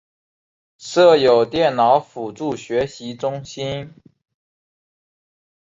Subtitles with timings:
[0.79, 3.93] 设有电脑辅助学习中心。